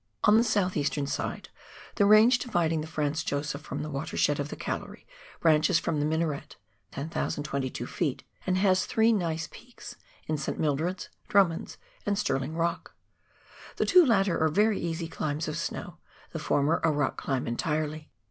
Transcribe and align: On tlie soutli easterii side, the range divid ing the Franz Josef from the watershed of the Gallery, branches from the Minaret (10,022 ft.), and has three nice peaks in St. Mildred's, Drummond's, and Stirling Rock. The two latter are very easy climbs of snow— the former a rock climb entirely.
On 0.23 0.33
tlie 0.39 0.43
soutli 0.43 0.81
easterii 0.81 1.07
side, 1.07 1.49
the 1.93 2.07
range 2.07 2.39
divid 2.39 2.71
ing 2.71 2.81
the 2.81 2.87
Franz 2.87 3.23
Josef 3.23 3.61
from 3.61 3.83
the 3.83 3.89
watershed 3.91 4.39
of 4.39 4.49
the 4.49 4.55
Gallery, 4.55 5.05
branches 5.41 5.77
from 5.77 5.99
the 5.99 6.07
Minaret 6.07 6.55
(10,022 6.91 7.69
ft.), 7.85 8.21
and 8.47 8.57
has 8.57 8.87
three 8.87 9.13
nice 9.13 9.47
peaks 9.51 9.97
in 10.25 10.39
St. 10.39 10.59
Mildred's, 10.59 11.09
Drummond's, 11.27 11.77
and 12.03 12.17
Stirling 12.17 12.55
Rock. 12.55 12.95
The 13.75 13.85
two 13.85 14.03
latter 14.03 14.43
are 14.43 14.49
very 14.49 14.79
easy 14.79 15.07
climbs 15.07 15.47
of 15.47 15.55
snow— 15.55 15.99
the 16.33 16.39
former 16.39 16.81
a 16.83 16.89
rock 16.89 17.15
climb 17.17 17.45
entirely. 17.45 18.09